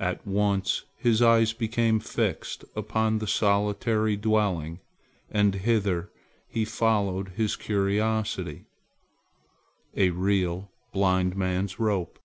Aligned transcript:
At 0.00 0.26
once 0.26 0.82
his 0.96 1.22
eyes 1.22 1.52
became 1.52 2.00
fixed 2.00 2.64
upon 2.74 3.18
the 3.20 3.28
solitary 3.28 4.16
dwelling 4.16 4.80
and 5.30 5.54
hither 5.54 6.10
he 6.48 6.64
followed 6.64 7.28
his 7.36 7.54
curiosity, 7.54 8.64
a 9.94 10.10
real 10.10 10.72
blind 10.92 11.36
man's 11.36 11.78
rope. 11.78 12.18